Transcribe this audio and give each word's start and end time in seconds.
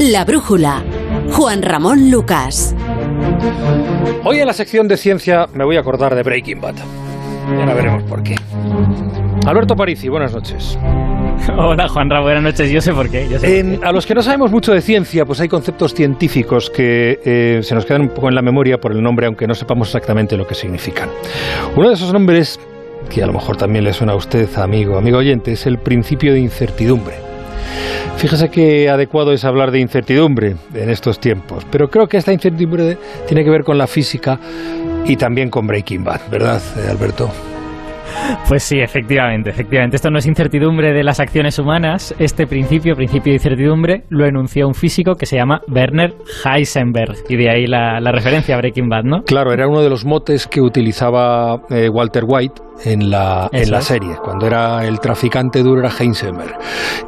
La 0.00 0.24
brújula. 0.24 0.82
Juan 1.30 1.60
Ramón 1.60 2.10
Lucas. 2.10 2.74
Hoy 4.24 4.38
en 4.38 4.46
la 4.46 4.54
sección 4.54 4.88
de 4.88 4.96
ciencia 4.96 5.46
me 5.52 5.62
voy 5.62 5.76
a 5.76 5.80
acordar 5.80 6.14
de 6.14 6.22
Breaking 6.22 6.58
Bad. 6.58 6.76
Y 7.50 7.60
ahora 7.60 7.74
veremos 7.74 8.02
por 8.04 8.22
qué. 8.22 8.34
Alberto 9.46 9.76
Parisi, 9.76 10.08
buenas 10.08 10.32
noches. 10.32 10.78
Hola 11.58 11.86
Juanra, 11.86 12.22
buenas 12.22 12.42
noches. 12.42 12.70
Yo 12.70 12.80
sé 12.80 12.94
por 12.94 13.10
qué. 13.10 13.78
a 13.82 13.92
los 13.92 14.06
que 14.06 14.14
no 14.14 14.22
sabemos 14.22 14.50
mucho 14.50 14.72
de 14.72 14.80
ciencia, 14.80 15.26
pues 15.26 15.38
hay 15.42 15.48
conceptos 15.48 15.92
científicos 15.92 16.70
que 16.70 17.18
eh, 17.22 17.58
se 17.62 17.74
nos 17.74 17.84
quedan 17.84 18.00
un 18.00 18.08
poco 18.08 18.30
en 18.30 18.34
la 18.36 18.42
memoria 18.42 18.78
por 18.78 18.92
el 18.92 19.02
nombre, 19.02 19.26
aunque 19.26 19.46
no 19.46 19.52
sepamos 19.52 19.88
exactamente 19.88 20.34
lo 20.34 20.46
que 20.46 20.54
significan. 20.54 21.10
Uno 21.76 21.88
de 21.88 21.94
esos 21.94 22.10
nombres, 22.10 22.58
que 23.10 23.22
a 23.22 23.26
lo 23.26 23.34
mejor 23.34 23.58
también 23.58 23.84
le 23.84 23.92
suena 23.92 24.14
a 24.14 24.16
usted, 24.16 24.48
amigo, 24.56 24.96
amigo 24.96 25.18
oyente, 25.18 25.52
es 25.52 25.66
el 25.66 25.76
principio 25.76 26.32
de 26.32 26.40
incertidumbre. 26.40 27.29
Fíjese 28.20 28.50
que 28.50 28.90
adecuado 28.90 29.32
es 29.32 29.46
hablar 29.46 29.70
de 29.70 29.80
incertidumbre 29.80 30.54
en 30.74 30.90
estos 30.90 31.18
tiempos, 31.18 31.66
pero 31.70 31.88
creo 31.88 32.06
que 32.06 32.18
esta 32.18 32.34
incertidumbre 32.34 32.98
tiene 33.26 33.42
que 33.42 33.48
ver 33.48 33.64
con 33.64 33.78
la 33.78 33.86
física 33.86 34.38
y 35.06 35.16
también 35.16 35.48
con 35.48 35.66
Breaking 35.66 36.04
Bad, 36.04 36.20
¿verdad, 36.30 36.60
Alberto? 36.90 37.30
Pues 38.48 38.62
sí, 38.62 38.80
efectivamente, 38.80 39.50
efectivamente. 39.50 39.96
Esto 39.96 40.10
no 40.10 40.18
es 40.18 40.26
incertidumbre 40.26 40.92
de 40.92 41.02
las 41.02 41.20
acciones 41.20 41.58
humanas. 41.58 42.14
Este 42.18 42.46
principio, 42.46 42.96
principio 42.96 43.32
de 43.32 43.36
incertidumbre, 43.36 44.04
lo 44.08 44.26
enunció 44.26 44.66
un 44.66 44.74
físico 44.74 45.14
que 45.14 45.26
se 45.26 45.36
llama 45.36 45.60
Werner 45.68 46.14
Heisenberg. 46.44 47.16
Y 47.28 47.36
de 47.36 47.50
ahí 47.50 47.66
la, 47.66 48.00
referencia 48.12 48.54
a 48.54 48.58
Breaking 48.58 48.88
Bad, 48.88 49.04
¿no? 49.04 49.22
Claro, 49.22 49.52
era 49.52 49.68
uno 49.68 49.82
de 49.82 49.90
los 49.90 50.04
motes 50.04 50.46
que 50.46 50.60
utilizaba 50.60 51.62
eh, 51.70 51.88
Walter 51.88 52.24
White 52.26 52.62
en 52.84 53.10
la, 53.10 53.48
en 53.52 53.70
la 53.70 53.80
serie. 53.80 54.16
Cuando 54.22 54.46
era 54.46 54.84
el 54.86 55.00
traficante 55.00 55.62
duro 55.62 55.80
era 55.80 55.90
Heisenberg. 55.90 56.56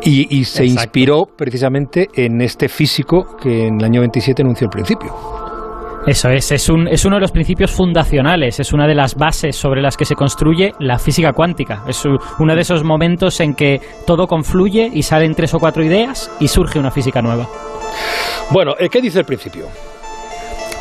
Y, 0.03 0.45
se 0.45 0.65
inspiró 0.67 1.27
precisamente 1.27 2.09
en 2.15 2.41
este 2.41 2.69
físico 2.69 3.37
que 3.41 3.69
en 3.69 3.79
el 3.79 3.85
año 3.85 4.01
27 4.01 4.43
enunció 4.43 4.67
el 4.67 4.71
principio. 4.71 5.15
Eso 6.07 6.31
es, 6.31 6.51
es, 6.51 6.69
un, 6.69 6.89
es 6.89 7.05
uno 7.05 7.17
de 7.17 7.21
los 7.21 7.31
principios 7.31 7.71
fundacionales, 7.71 8.59
es 8.59 8.73
una 8.73 8.89
de 8.89 8.95
las 8.95 9.15
bases 9.15 9.55
sobre 9.55 9.81
las 9.81 9.97
que 9.97 10.05
se 10.05 10.17
construye 10.17 10.73
la 10.81 10.99
física 10.99 11.33
cuántica. 11.33 11.85
Es 11.87 12.05
uno 12.05 12.55
de 12.57 12.61
esos 12.61 12.83
momentos 12.83 13.39
en 13.39 13.55
que 13.55 13.81
todo 14.05 14.27
confluye 14.27 14.91
y 14.93 15.05
salen 15.05 15.37
tres 15.37 15.55
o 15.55 15.61
cuatro 15.61 15.85
ideas 15.85 16.29
y 16.41 16.49
surge 16.49 16.81
una 16.81 16.91
física 16.91 17.23
nueva. 17.23 17.47
Bueno, 18.51 18.75
¿qué 18.91 19.01
dice 19.01 19.21
el 19.21 19.25
principio? 19.25 19.67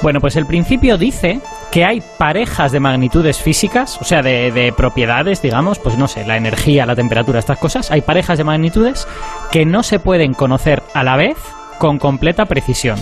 Bueno, 0.02 0.20
pues 0.20 0.36
el 0.38 0.48
principio 0.48 0.98
dice 0.98 1.40
que 1.72 1.86
hay 1.86 2.02
parejas 2.18 2.72
de 2.72 2.80
magnitudes 2.80 3.38
físicas, 3.40 4.02
o 4.02 4.04
sea, 4.04 4.24
de, 4.24 4.52
de, 4.52 4.74
propiedades, 4.74 5.44
digamos, 5.44 5.78
pues 5.78 5.96
no 5.96 6.08
sé, 6.08 6.26
la 6.26 6.38
energía, 6.38 6.88
la 6.88 6.96
temperatura, 6.96 7.38
estas 7.38 7.60
cosas, 7.60 7.92
hay 7.92 8.02
parejas 8.02 8.40
de 8.40 8.44
magnitudes 8.44 9.08
que 9.52 9.68
no 9.68 9.84
se 9.84 10.00
pueden 10.00 10.34
conocer 10.34 10.82
a 10.96 11.04
la 11.04 11.16
vez 11.16 11.38
con 11.78 12.00
completa 12.00 12.46
precisión. 12.46 12.98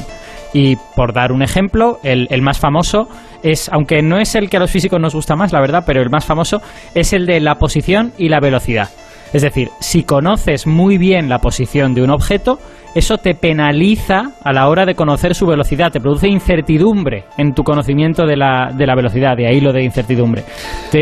Y 0.53 0.78
por 0.95 1.14
dar 1.14 1.31
un 1.31 1.42
ejemplo, 1.42 2.00
el, 2.03 2.42
más 2.42 2.59
famoso 2.59 3.08
es, 3.44 3.69
aunque 3.69 4.02
no 4.02 4.17
es 4.19 4.36
el 4.36 4.50
que 4.50 4.58
a 4.58 4.59
los 4.59 4.72
físicos 4.72 5.00
nos 5.00 5.14
gusta 5.14 5.36
más, 5.36 5.53
la 5.53 5.61
verdad, 5.61 5.83
pero 5.86 6.02
el 6.02 6.09
más 6.09 6.25
famoso 6.25 6.61
es 6.95 7.14
el 7.14 7.25
de 7.25 7.39
la 7.39 7.56
posición 7.56 8.14
y 8.17 8.30
la 8.30 8.39
velocidad. 8.39 8.89
Es 9.33 9.41
decir, 9.41 9.69
si 9.80 10.03
conoces 10.03 10.66
muy 10.66 10.97
bien 10.97 11.30
la 11.30 11.39
posición 11.39 11.94
de 11.94 12.02
un 12.02 12.09
objeto, 12.09 12.59
eso 12.95 13.17
te 13.17 13.35
penaliza 13.35 14.31
a 14.44 14.52
la 14.52 14.67
hora 14.67 14.85
de 14.85 14.95
conocer 14.95 15.35
su 15.35 15.45
velocidad, 15.45 15.91
te 15.91 15.99
produce 15.99 16.27
incertidumbre 16.27 17.25
en 17.38 17.53
tu 17.53 17.63
conocimiento 17.63 18.25
de 18.25 18.35
la, 18.35 18.72
de 18.75 18.88
la 18.88 18.95
velocidad, 18.95 19.38
de 19.38 19.47
ahí 19.47 19.61
lo 19.61 19.72
de 19.72 19.83
incertidumbre. 19.83 20.44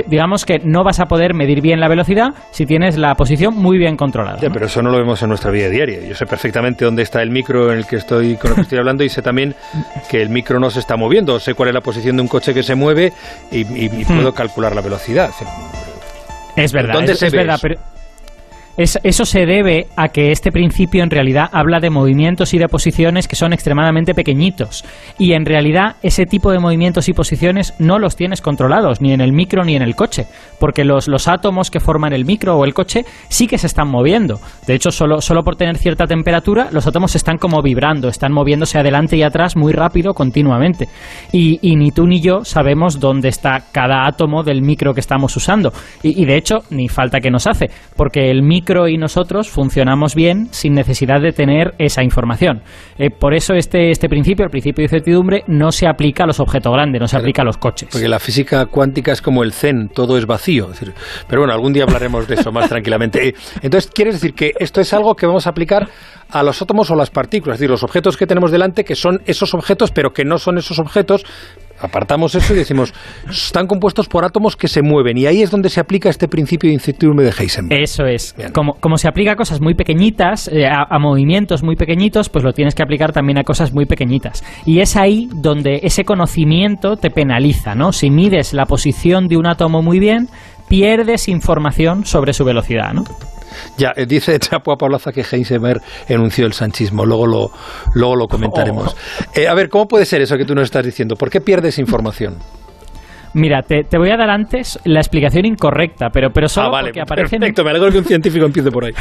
digamos 0.07 0.45
que 0.45 0.59
no 0.59 0.83
vas 0.83 0.99
a 0.99 1.05
poder 1.05 1.33
medir 1.33 1.61
bien 1.61 1.79
la 1.79 1.87
velocidad 1.87 2.29
si 2.51 2.65
tienes 2.65 2.97
la 2.97 3.15
posición 3.15 3.55
muy 3.55 3.77
bien 3.77 3.95
controlada. 3.95 4.37
pero 4.51 4.65
eso 4.65 4.81
no 4.81 4.89
lo 4.89 4.97
vemos 4.97 5.21
en 5.23 5.29
nuestra 5.29 5.49
vida 5.49 5.69
diaria. 5.69 6.01
Yo 6.05 6.13
sé 6.13 6.25
perfectamente 6.25 6.83
dónde 6.83 7.03
está 7.03 7.21
el 7.21 7.31
micro 7.31 7.71
en 7.71 7.79
el 7.79 7.85
que 7.85 7.95
estoy, 7.95 8.35
con 8.35 8.51
el 8.51 8.55
que 8.55 8.61
estoy 8.63 8.79
hablando 8.79 9.03
y 9.03 9.09
sé 9.09 9.21
también 9.21 9.55
que 10.09 10.21
el 10.21 10.29
micro 10.29 10.59
no 10.59 10.69
se 10.69 10.79
está 10.79 10.97
moviendo. 10.97 11.39
Sé 11.39 11.53
cuál 11.53 11.69
es 11.69 11.75
la 11.75 11.81
posición 11.81 12.17
de 12.17 12.21
un 12.21 12.27
coche 12.27 12.53
que 12.53 12.63
se 12.63 12.75
mueve 12.75 13.13
y, 13.51 13.63
puedo 14.03 14.31
hmm. 14.31 14.35
calcular 14.35 14.75
la 14.75 14.81
velocidad. 14.81 15.29
Es 16.55 16.73
verdad, 16.73 17.03
es, 17.03 17.21
es 17.21 17.31
verdad, 17.31 17.59
pero 17.61 17.77
eso 18.77 19.25
se 19.25 19.45
debe 19.47 19.87
a 19.95 20.09
que 20.09 20.31
este 20.31 20.51
principio 20.51 21.03
en 21.03 21.09
realidad 21.09 21.49
habla 21.51 21.79
de 21.79 21.89
movimientos 21.89 22.53
y 22.53 22.59
de 22.59 22.67
posiciones 22.67 23.27
que 23.27 23.35
son 23.35 23.51
extremadamente 23.51 24.13
pequeñitos. 24.13 24.85
Y 25.17 25.33
en 25.33 25.45
realidad 25.45 25.95
ese 26.03 26.27
tipo 26.27 26.51
de 26.51 26.59
movimientos 26.59 27.09
y 27.09 27.13
posiciones 27.13 27.73
no 27.79 27.97
los 27.97 28.15
tienes 28.15 28.41
controlados 28.41 29.01
ni 29.01 29.13
en 29.13 29.21
el 29.21 29.33
micro 29.33 29.63
ni 29.63 29.75
en 29.75 29.81
el 29.81 29.95
coche. 29.95 30.27
Porque 30.59 30.83
los, 30.83 31.07
los 31.07 31.27
átomos 31.27 31.71
que 31.71 31.79
forman 31.79 32.13
el 32.13 32.25
micro 32.25 32.55
o 32.55 32.65
el 32.65 32.75
coche 32.75 33.03
sí 33.29 33.47
que 33.47 33.57
se 33.57 33.65
están 33.65 33.87
moviendo. 33.87 34.39
De 34.67 34.75
hecho, 34.75 34.91
solo, 34.91 35.21
solo 35.21 35.43
por 35.43 35.55
tener 35.55 35.77
cierta 35.77 36.05
temperatura, 36.05 36.69
los 36.71 36.85
átomos 36.85 37.15
están 37.15 37.37
como 37.39 37.63
vibrando, 37.63 38.09
están 38.09 38.31
moviéndose 38.31 38.77
adelante 38.77 39.17
y 39.17 39.23
atrás 39.23 39.55
muy 39.55 39.73
rápido 39.73 40.13
continuamente. 40.13 40.87
Y, 41.31 41.57
y 41.67 41.75
ni 41.77 41.89
tú 41.89 42.05
ni 42.05 42.21
yo 42.21 42.45
sabemos 42.45 42.99
dónde 42.99 43.29
está 43.29 43.63
cada 43.71 44.05
átomo 44.05 44.43
del 44.43 44.61
micro 44.61 44.93
que 44.93 44.99
estamos 44.99 45.35
usando. 45.35 45.73
Y 46.03 46.25
de 46.25 46.37
hecho, 46.37 46.57
ni 46.69 46.87
falta 46.89 47.19
que 47.19 47.31
nos 47.31 47.47
hace. 47.47 47.71
Porque 47.95 48.29
el 48.29 48.43
micro 48.43 48.66
y 48.67 48.97
nosotros 48.97 49.49
funcionamos 49.49 50.13
bien 50.13 50.49
sin 50.51 50.73
necesidad 50.73 51.21
de 51.21 51.31
tener 51.31 51.73
esa 51.77 52.03
información. 52.03 52.61
Eh, 52.97 53.09
por 53.09 53.33
eso 53.33 53.53
este, 53.53 53.91
este 53.91 54.09
principio, 54.09 54.43
el 54.43 54.51
principio 54.51 54.81
de 54.81 54.85
incertidumbre, 54.87 55.43
no 55.47 55.71
se 55.71 55.87
aplica 55.87 56.25
a 56.25 56.27
los 56.27 56.41
objetos 56.41 56.73
grandes, 56.73 56.99
no 56.99 57.07
se 57.07 57.15
aplica 57.15 57.43
a 57.43 57.45
los 57.45 57.57
coches. 57.57 57.89
Porque 57.91 58.09
la 58.09 58.19
física 58.19 58.65
cuántica 58.65 59.13
es 59.13 59.21
como 59.21 59.43
el 59.43 59.53
zen, 59.53 59.87
todo 59.87 60.17
es 60.17 60.25
vacío. 60.25 60.69
pero 61.29 61.41
bueno, 61.41 61.53
algún 61.53 61.71
día 61.71 61.83
hablaremos 61.83 62.27
de 62.27 62.35
eso 62.35 62.51
más 62.51 62.67
tranquilamente. 62.69 63.33
Entonces, 63.61 63.89
¿quieres 63.89 64.15
decir 64.15 64.33
que 64.33 64.51
esto 64.59 64.81
es 64.81 64.93
algo 64.93 65.15
que 65.15 65.25
vamos 65.25 65.47
a 65.47 65.51
aplicar 65.51 65.87
a 66.29 66.43
los 66.43 66.61
átomos 66.61 66.91
o 66.91 66.95
las 66.95 67.09
partículas? 67.09 67.55
Es 67.55 67.59
decir, 67.61 67.71
los 67.71 67.83
objetos 67.83 68.17
que 68.17 68.27
tenemos 68.27 68.51
delante, 68.51 68.83
que 68.83 68.95
son 68.95 69.21
esos 69.25 69.53
objetos, 69.53 69.91
pero 69.91 70.11
que 70.11 70.25
no 70.25 70.39
son 70.39 70.57
esos 70.57 70.77
objetos, 70.79 71.25
apartamos 71.79 72.35
eso 72.35 72.53
y 72.53 72.57
decimos, 72.57 72.93
están 73.29 73.67
compuestos 73.67 74.07
por 74.07 74.25
átomos 74.25 74.55
que 74.55 74.67
se 74.67 74.81
mueven. 74.81 75.17
Y 75.17 75.25
ahí 75.25 75.41
es 75.41 75.51
donde 75.51 75.69
se 75.69 75.79
aplica 75.79 76.09
este 76.09 76.27
principio 76.27 76.69
de 76.69 76.73
incertidumbre 76.73 77.25
de 77.25 77.31
Heisenberg. 77.31 77.81
Eso 77.81 78.05
es. 78.05 78.35
Como, 78.53 78.75
como, 78.75 78.97
se 78.97 79.07
aplica 79.07 79.33
a 79.33 79.35
cosas 79.35 79.61
muy 79.61 79.75
pequeñitas, 79.75 80.47
eh, 80.47 80.65
a, 80.67 80.97
movimientos 80.99 81.63
muy 81.63 81.75
pequeñitos, 81.75 82.29
pues 82.29 82.43
lo 82.43 82.53
tienes 82.53 82.75
que 82.75 82.83
aplicar 82.83 83.11
también 83.11 83.37
a 83.37 83.43
cosas 83.43 83.73
muy 83.73 83.85
pequeñitas. 83.85 84.43
Y 84.65 84.79
es 84.79 84.95
ahí 84.95 85.29
donde 85.33 85.81
ese 85.83 86.03
conocimiento 86.03 86.97
te 86.97 87.09
penaliza, 87.09 87.75
¿no? 87.75 87.91
Si 87.91 88.09
mides 88.09 88.53
la 88.53 88.65
posición 88.65 89.27
de 89.27 89.37
un 89.37 89.47
átomo 89.47 89.81
muy 89.81 89.99
bien, 89.99 90.27
pierdes 90.67 91.27
información 91.27 92.05
sobre 92.05 92.33
su 92.33 92.43
velocidad, 92.43 92.93
¿no? 92.93 93.03
Ya, 93.77 93.93
eh, 93.95 94.05
dice 94.05 94.37
Chapo 94.39 94.71
a 94.71 94.77
Paulaza 94.77 95.11
que 95.11 95.21
Heisenberg 95.21 95.81
enunció 96.07 96.45
el 96.45 96.53
sanchismo, 96.53 97.05
luego 97.05 97.27
lo, 97.27 97.51
luego 97.93 98.15
lo 98.15 98.27
comentaremos. 98.27 98.95
Oh. 98.95 99.39
Eh, 99.39 99.47
a 99.47 99.53
ver, 99.53 99.69
¿cómo 99.69 99.87
puede 99.87 100.05
ser 100.05 100.21
eso 100.21 100.37
que 100.37 100.45
tú 100.45 100.53
nos 100.53 100.65
estás 100.65 100.85
diciendo? 100.85 101.15
¿Por 101.15 101.29
qué 101.29 101.41
pierdes 101.41 101.79
información? 101.79 102.37
Mira, 103.33 103.61
te, 103.61 103.85
voy 103.97 104.09
a 104.09 104.17
dar 104.17 104.29
antes 104.29 104.79
la 104.85 104.99
explicación 104.99 105.45
incorrecta, 105.45 106.09
pero, 106.11 106.31
pero 106.31 106.47
solo 106.47 106.75
ah, 106.75 106.81
porque 106.81 107.01
aparecen... 107.01 107.39
Perfecto, 107.39 107.63
me 107.63 107.69
alegro 107.69 107.91
que 107.91 107.99
un 107.99 108.05
científico 108.05 108.45
empiece 108.45 108.71
por 108.71 108.85
ahí. 108.85 108.93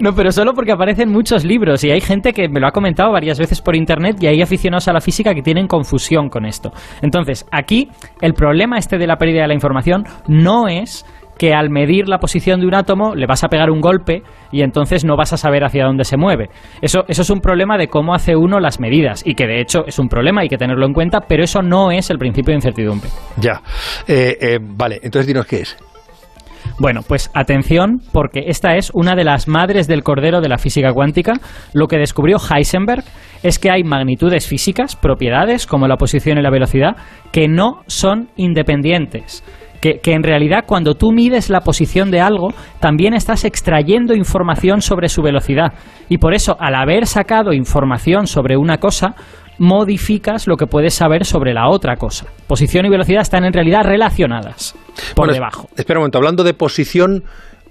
No, 0.00 0.14
pero 0.14 0.30
solo 0.32 0.52
porque 0.54 0.72
aparecen 0.72 1.10
muchos 1.10 1.44
libros 1.44 1.82
y 1.84 1.90
hay 1.90 2.00
gente 2.00 2.32
que 2.32 2.48
me 2.48 2.60
lo 2.60 2.66
ha 2.66 2.72
comentado 2.72 3.12
varias 3.12 3.38
veces 3.38 3.60
por 3.60 3.76
internet 3.76 4.16
y 4.20 4.26
hay 4.26 4.42
aficionados 4.42 4.88
a 4.88 4.92
la 4.92 5.00
física 5.00 5.34
que 5.34 5.42
tienen 5.42 5.66
confusión 5.66 6.28
con 6.28 6.44
esto. 6.44 6.72
Entonces, 7.02 7.46
aquí 7.50 7.88
el 8.20 8.34
problema 8.34 8.78
este 8.78 8.98
de 8.98 9.06
la 9.06 9.16
pérdida 9.16 9.42
de 9.42 9.48
la 9.48 9.54
información 9.54 10.04
no 10.28 10.68
es 10.68 11.04
que 11.38 11.52
al 11.52 11.70
medir 11.70 12.08
la 12.08 12.18
posición 12.18 12.60
de 12.60 12.66
un 12.66 12.74
átomo 12.74 13.14
le 13.14 13.26
vas 13.26 13.44
a 13.44 13.48
pegar 13.48 13.70
un 13.70 13.80
golpe 13.80 14.22
y 14.52 14.62
entonces 14.62 15.04
no 15.04 15.16
vas 15.16 15.32
a 15.32 15.36
saber 15.36 15.64
hacia 15.64 15.84
dónde 15.84 16.04
se 16.04 16.16
mueve. 16.16 16.48
Eso, 16.80 17.04
eso 17.08 17.22
es 17.22 17.30
un 17.30 17.40
problema 17.40 17.76
de 17.76 17.88
cómo 17.88 18.14
hace 18.14 18.36
uno 18.36 18.60
las 18.60 18.80
medidas 18.80 19.22
y 19.26 19.34
que 19.34 19.46
de 19.46 19.60
hecho 19.60 19.84
es 19.86 19.98
un 19.98 20.08
problema, 20.08 20.42
hay 20.42 20.48
que 20.48 20.58
tenerlo 20.58 20.86
en 20.86 20.92
cuenta, 20.92 21.20
pero 21.22 21.42
eso 21.42 21.62
no 21.62 21.90
es 21.90 22.10
el 22.10 22.18
principio 22.18 22.52
de 22.52 22.56
incertidumbre. 22.56 23.10
Ya, 23.36 23.60
eh, 24.06 24.36
eh, 24.40 24.58
vale, 24.60 25.00
entonces 25.02 25.26
dinos 25.26 25.46
qué 25.46 25.62
es. 25.62 25.76
Bueno, 26.78 27.02
pues 27.06 27.30
atención, 27.34 28.00
porque 28.12 28.44
esta 28.48 28.76
es 28.76 28.90
una 28.94 29.14
de 29.14 29.22
las 29.22 29.46
madres 29.46 29.86
del 29.86 30.02
cordero 30.02 30.40
de 30.40 30.48
la 30.48 30.58
física 30.58 30.92
cuántica. 30.92 31.34
Lo 31.72 31.86
que 31.86 31.98
descubrió 31.98 32.38
Heisenberg 32.38 33.04
es 33.44 33.60
que 33.60 33.70
hay 33.70 33.84
magnitudes 33.84 34.48
físicas, 34.48 34.96
propiedades 34.96 35.66
como 35.66 35.86
la 35.86 35.96
posición 35.96 36.38
y 36.38 36.42
la 36.42 36.50
velocidad, 36.50 36.96
que 37.30 37.46
no 37.46 37.82
son 37.86 38.28
independientes 38.36 39.44
que, 40.02 40.14
en 40.14 40.22
realidad 40.22 40.64
cuando 40.66 40.94
tú 40.94 41.12
mides 41.12 41.50
la 41.50 41.60
posición 41.60 42.10
de 42.10 42.20
algo, 42.20 42.54
también 42.80 43.12
estás 43.12 43.44
extrayendo 43.44 44.14
información 44.14 44.80
sobre 44.80 45.08
su 45.08 45.20
velocidad. 45.20 45.74
Y 46.08 46.18
por 46.18 46.32
eso, 46.32 46.56
al 46.58 46.74
haber 46.74 47.06
sacado 47.06 47.52
información 47.52 48.26
sobre 48.26 48.56
una 48.56 48.78
cosa, 48.78 49.14
modificas 49.58 50.46
lo 50.46 50.56
que 50.56 50.66
puedes 50.66 50.94
saber 50.94 51.24
sobre 51.24 51.54
la 51.54 51.68
otra 51.68 51.96
cosa. 51.96 52.26
Posición 52.46 52.86
y 52.86 52.90
velocidad 52.90 53.22
están 53.22 53.44
en 53.44 53.52
realidad 53.52 53.82
relacionadas 53.84 54.74
por 55.14 55.32
debajo. 55.32 55.68
Espera 55.76 55.98
un 55.98 56.02
momento, 56.02 56.18
hablando 56.18 56.44
de 56.44 56.54
posición 56.54 57.24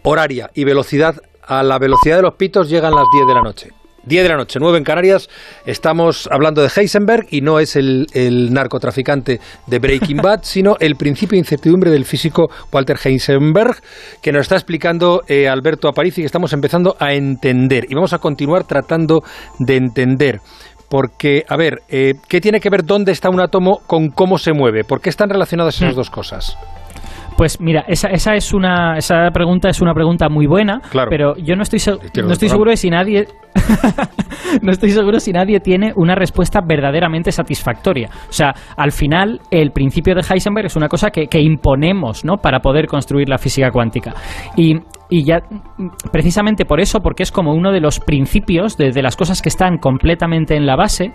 horaria 0.04 0.50
y 0.54 0.64
velocidad, 0.64 1.16
a 1.46 1.64
la 1.64 1.78
velocidad 1.80 2.18
de 2.18 2.24
los 2.24 2.36
pitos 2.36 2.70
llegan 2.70 2.94
las 2.94 3.06
10 3.14 3.28
de 3.28 3.34
la 3.34 3.42
noche. 3.42 3.70
10 4.06 4.24
de 4.24 4.30
la 4.30 4.36
noche, 4.36 4.60
9 4.60 4.78
en 4.78 4.84
Canarias. 4.84 5.30
Estamos 5.66 6.28
hablando 6.30 6.62
de 6.62 6.70
Heisenberg 6.76 7.28
y 7.32 7.42
no 7.42 7.60
es 7.60 7.76
el, 7.76 8.08
narcotraficante 8.52 9.40
de 9.68 9.80
Breaking 9.80 10.18
Bad, 10.18 10.40
sino 10.44 10.76
el 10.80 10.96
principio 10.96 11.36
de 11.36 11.40
incertidumbre 11.40 11.90
del 11.90 12.06
físico 12.06 12.50
Walter 12.72 12.98
Heisenberg, 13.02 13.78
que 14.22 14.32
nos 14.32 14.42
está 14.42 14.56
explicando 14.56 15.24
eh, 15.28 15.48
Alberto 15.48 15.88
Aparici, 15.88 16.22
que 16.22 16.26
estamos 16.26 16.52
empezando 16.54 16.98
a 17.00 17.14
entender. 17.14 17.86
Y 17.90 17.96
vamos 17.96 18.14
a 18.14 18.18
continuar 18.18 18.66
tratando 18.66 19.24
de 19.60 19.78
entender. 19.78 20.42
Porque, 20.94 21.44
a 21.50 21.58
ver, 21.58 21.82
eh, 21.90 22.14
¿qué 22.30 22.40
tiene 22.40 22.60
que 22.60 22.70
ver 22.70 22.84
dónde 22.86 23.14
está 23.14 23.32
un 23.32 23.42
átomo 23.42 23.80
con 23.88 24.10
cómo 24.10 24.38
se 24.38 24.54
mueve? 24.54 24.84
¿Por 24.84 25.02
qué 25.02 25.10
están 25.10 25.28
relacionadas 25.28 25.74
esas 25.78 25.94
mm. 25.94 25.98
dos 25.98 26.12
cosas? 26.12 26.56
Pues 27.38 27.60
mira, 27.60 27.84
esa, 27.88 28.10
esa 28.10 28.36
es 28.36 28.54
una 28.54 28.98
esa 28.98 29.30
pregunta 29.32 29.70
es 29.70 29.82
una 29.82 29.94
pregunta 29.94 30.30
muy 30.30 30.46
buena, 30.46 30.82
pero 31.10 31.36
yo 31.38 31.56
no 31.56 31.64
estoy 31.64 31.80
no 32.24 32.32
estoy 32.32 32.50
seguro 32.50 32.72
de 32.72 32.78
si 32.78 32.90
nadie 32.90 33.26
no 34.62 34.72
estoy 34.72 34.92
seguro 34.92 35.20
si 35.20 35.32
nadie 35.32 35.60
tiene 35.60 35.94
una 35.96 36.16
respuesta 36.16 36.62
verdaderamente 36.62 37.32
satisfactoria. 37.32 38.10
O 38.30 38.34
sea, 38.34 38.54
al 38.78 38.92
final 38.92 39.42
el 39.52 39.72
principio 39.72 40.16
de 40.16 40.22
Heisenberg 40.22 40.68
es 40.68 40.76
una 40.76 40.88
cosa 40.88 41.10
que, 41.10 41.28
que 41.28 41.42
imponemos, 41.42 42.24
¿no? 42.26 42.38
Para 42.38 42.60
poder 42.60 42.88
construir 42.88 43.30
la 43.30 43.38
física 43.38 43.72
cuántica. 43.72 44.14
Y 44.56 44.78
y 45.14 45.24
ya 45.26 45.42
precisamente 46.12 46.66
por 46.66 46.80
eso, 46.80 47.00
porque 47.02 47.22
es 47.22 47.32
como 47.32 47.54
uno 47.54 47.72
de 47.72 47.80
los 47.80 48.00
principios 48.00 48.78
de, 48.78 49.00
las 49.04 49.16
cosas 49.16 49.44
que 49.44 49.50
están 49.50 49.78
completamente 49.78 50.56
en 50.56 50.66
la 50.66 50.76
base, 50.76 51.12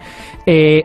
eh, 0.47 0.85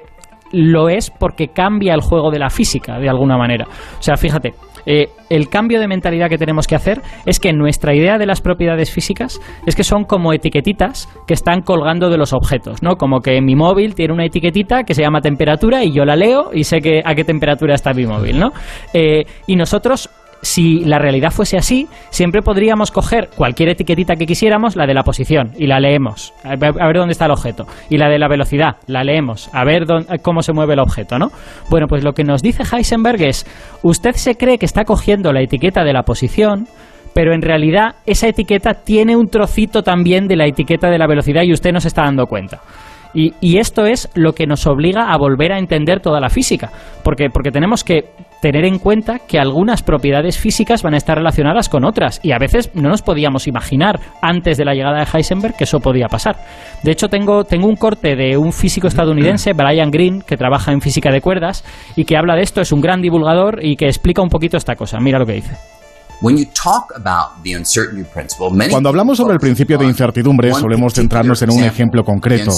lo 0.52 0.90
es 0.90 1.12
porque 1.12 1.50
cambia 1.50 1.94
el 1.94 2.02
juego 2.02 2.32
de 2.32 2.40
la 2.40 2.50
física 2.50 2.98
de 2.98 3.08
alguna 3.08 3.38
manera. 3.38 3.68
O 4.00 4.02
sea, 4.02 4.18
fíjate, 4.18 4.54
eh, 4.86 5.10
el 5.30 5.50
cambio 5.50 5.80
de 5.80 5.88
mentalidad 5.88 6.30
que 6.30 6.38
tenemos 6.38 6.68
que 6.68 6.76
hacer 6.76 7.02
es 7.26 7.40
que 7.40 7.54
nuestra 7.54 7.96
idea 7.96 8.18
de 8.18 8.26
las 8.26 8.42
propiedades 8.42 8.92
físicas 8.92 9.40
es 9.66 9.76
que 9.76 9.84
son 9.84 10.04
como 10.04 10.34
etiquetitas 10.34 11.10
que 11.28 11.34
están 11.34 11.62
colgando 11.62 12.10
de 12.10 12.18
los 12.18 12.34
objetos, 12.34 12.84
¿no? 12.84 12.98
Como 12.98 13.22
que 13.22 13.42
mi 13.42 13.56
móvil 13.56 13.96
tiene 13.96 14.14
una 14.14 14.26
etiquetita 14.26 14.84
que 14.84 14.94
se 14.94 15.02
llama 15.02 15.22
temperatura 15.22 15.84
y 15.84 15.92
yo 15.92 16.06
la 16.06 16.16
leo 16.16 16.52
y 16.54 16.64
sé 16.64 16.82
que 16.82 17.02
a 17.04 17.16
qué 17.16 17.24
temperatura 17.24 17.76
está 17.76 17.94
mi 17.94 18.06
móvil, 18.06 18.40
¿no? 18.40 18.52
Eh, 18.94 19.26
y 19.48 19.56
nosotros 19.56 20.10
si 20.44 20.82
la 20.82 21.00
realidad 21.00 21.32
fuese 21.32 21.58
así, 21.58 21.88
siempre 22.10 22.42
podríamos 22.42 22.92
coger 22.92 23.30
cualquier 23.36 23.70
etiquetita 23.70 24.16
que 24.16 24.26
quisiéramos, 24.26 24.76
la 24.76 24.86
de 24.86 24.94
la 24.94 25.04
posición, 25.04 25.52
y 25.58 25.68
la 25.68 25.80
leemos, 25.80 26.34
a 26.44 26.56
ver 26.58 26.98
dónde 26.98 27.14
está 27.14 27.26
el 27.26 27.32
objeto. 27.32 27.66
Y 27.90 27.98
la 27.98 28.10
de 28.10 28.20
la 28.20 28.28
velocidad, 28.28 28.76
la 28.88 29.04
leemos, 29.04 29.50
a 29.54 29.64
ver 29.64 29.86
cómo 30.22 30.42
se 30.42 30.54
mueve 30.54 30.74
el 30.74 30.80
objeto, 30.80 31.18
¿no? 31.18 31.32
Bueno, 31.70 31.88
pues 31.88 32.04
lo 32.04 32.12
que 32.12 32.26
nos 32.26 32.42
dice 32.42 32.64
Heisenberg 32.64 33.22
es, 33.24 33.46
usted 33.82 34.12
se 34.16 34.36
cree 34.36 34.58
que 34.58 34.66
está 34.66 34.84
cogiendo 34.84 35.32
la 35.32 35.42
etiqueta 35.42 35.84
de 35.84 35.94
la 35.94 36.04
posición, 36.04 36.68
pero 37.14 37.34
en 37.34 37.42
realidad 37.42 37.96
esa 38.06 38.28
etiqueta 38.28 38.74
tiene 38.74 39.16
un 39.16 39.28
trocito 39.28 39.82
también 39.82 40.28
de 40.28 40.36
la 40.36 40.46
etiqueta 40.46 40.90
de 40.90 40.98
la 40.98 41.08
velocidad 41.08 41.44
y 41.44 41.54
usted 41.54 41.72
no 41.72 41.80
se 41.80 41.88
está 41.88 42.04
dando 42.04 42.26
cuenta. 42.26 42.60
Y, 43.14 43.58
esto 43.58 43.86
es 43.86 44.10
lo 44.16 44.34
que 44.34 44.48
nos 44.48 44.66
obliga 44.66 45.14
a 45.14 45.18
volver 45.18 45.54
a 45.54 45.60
entender 45.60 46.00
toda 46.00 46.20
la 46.20 46.30
física, 46.30 46.72
porque, 47.04 47.30
porque 47.32 47.52
tenemos 47.52 47.84
que 47.84 48.06
tener 48.42 48.66
en 48.66 48.80
cuenta 48.80 49.20
que 49.20 49.40
algunas 49.40 49.84
propiedades 49.84 50.38
físicas 50.38 50.84
van 50.84 50.96
a 50.96 50.98
estar 50.98 51.18
relacionadas 51.18 51.70
con 51.70 51.86
otras 51.86 52.20
y 52.24 52.34
a 52.34 52.40
veces 52.40 52.72
no 52.74 52.90
nos 52.90 53.02
podíamos 53.02 53.48
imaginar 53.48 54.00
antes 54.22 54.58
de 54.58 54.66
la 54.66 54.74
llegada 54.74 55.00
de 55.00 55.08
Heisenberg 55.14 55.56
que 55.56 55.64
eso 55.64 55.80
podía 55.80 56.08
pasar. 56.08 56.36
De 56.84 56.92
hecho, 56.92 57.08
tengo, 57.08 57.46
tengo 57.46 57.68
un 57.68 57.78
corte 57.78 58.18
de 58.18 58.36
un 58.36 58.52
físico 58.52 58.88
estadounidense, 58.88 59.54
Brian 59.56 59.92
Greene, 59.92 60.24
que 60.28 60.36
trabaja 60.36 60.74
en 60.74 60.82
física 60.82 61.12
de 61.12 61.22
cuerdas 61.22 61.64
y 61.96 62.04
que 62.04 62.18
habla 62.18 62.36
de 62.36 62.42
esto, 62.42 62.60
es 62.60 62.72
un 62.74 62.82
gran 62.82 63.02
divulgador 63.02 63.64
y 63.64 63.78
que 63.78 63.86
explica 63.86 64.22
un 64.22 64.30
poquito 64.30 64.58
esta 64.58 64.76
cosa. 64.76 65.00
Mira 65.00 65.20
lo 65.20 65.26
que 65.26 65.34
dice. 65.34 65.56
Cuando 68.70 68.90
hablamos 68.90 69.18
sobre 69.18 69.34
el 69.34 69.40
principio 69.40 69.78
de 69.78 69.86
incertidumbre, 69.86 70.54
solemos 70.54 70.94
centrarnos 70.94 71.42
en 71.42 71.52
un 71.52 71.64
ejemplo 71.64 72.04
concreto, 72.04 72.52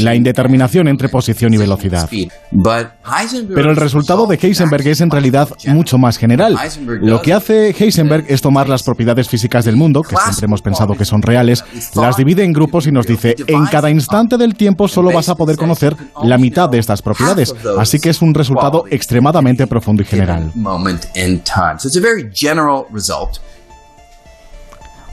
la 0.00 0.14
indeterminación 0.14 0.88
entre 0.88 1.08
posición 1.08 1.54
y 1.54 1.56
velocidad. 1.56 2.08
Pero 3.54 3.70
el 3.70 3.76
resultado 3.76 4.26
de 4.26 4.38
Heisenberg 4.40 4.86
es 4.88 5.00
en 5.00 5.10
realidad 5.10 5.48
mucho 5.66 5.98
más 5.98 6.16
general. 6.18 6.56
Lo 7.00 7.22
que 7.22 7.32
hace 7.32 7.70
Heisenberg 7.78 8.24
es 8.28 8.40
tomar 8.40 8.68
las 8.68 8.82
propiedades 8.82 9.28
físicas 9.28 9.64
del 9.64 9.76
mundo, 9.76 10.02
que 10.02 10.16
siempre 10.16 10.46
hemos 10.46 10.62
pensado 10.62 10.94
que 10.94 11.04
son 11.04 11.22
reales, 11.22 11.64
las 11.94 12.16
divide 12.16 12.44
en 12.44 12.52
grupos 12.52 12.86
y 12.86 12.92
nos 12.92 13.06
dice, 13.06 13.34
en 13.46 13.66
cada 13.66 13.90
instante 13.90 14.36
del 14.36 14.54
tiempo 14.54 14.88
solo 14.88 15.12
vas 15.12 15.28
a 15.28 15.34
poder 15.34 15.56
conocer 15.56 15.96
la 16.22 16.38
mitad 16.38 16.68
de 16.68 16.78
estas 16.78 17.02
propiedades. 17.02 17.54
Así 17.78 17.98
que 17.98 18.10
es 18.10 18.20
un 18.22 18.34
resultado 18.34 18.84
extremadamente 18.90 19.66
profundo 19.66 20.02
y 20.02 20.06
general. 20.06 20.50